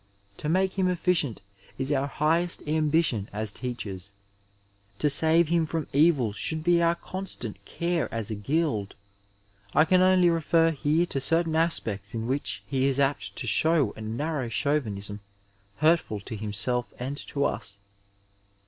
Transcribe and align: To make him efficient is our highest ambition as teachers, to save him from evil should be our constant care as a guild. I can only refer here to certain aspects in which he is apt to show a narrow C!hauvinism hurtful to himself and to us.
To 0.37 0.49
make 0.49 0.79
him 0.79 0.87
efficient 0.87 1.41
is 1.77 1.91
our 1.91 2.07
highest 2.07 2.67
ambition 2.67 3.29
as 3.31 3.51
teachers, 3.51 4.13
to 4.97 5.11
save 5.11 5.49
him 5.49 5.67
from 5.67 5.87
evil 5.93 6.33
should 6.33 6.63
be 6.63 6.81
our 6.81 6.95
constant 6.95 7.63
care 7.65 8.11
as 8.11 8.31
a 8.31 8.35
guild. 8.35 8.95
I 9.75 9.85
can 9.85 10.01
only 10.01 10.31
refer 10.31 10.71
here 10.71 11.05
to 11.05 11.21
certain 11.21 11.55
aspects 11.55 12.15
in 12.15 12.25
which 12.25 12.63
he 12.65 12.87
is 12.87 12.99
apt 12.99 13.35
to 13.35 13.45
show 13.45 13.91
a 13.95 14.01
narrow 14.01 14.49
C!hauvinism 14.49 15.19
hurtful 15.75 16.19
to 16.21 16.35
himself 16.35 16.95
and 16.97 17.15
to 17.27 17.45
us. 17.45 17.77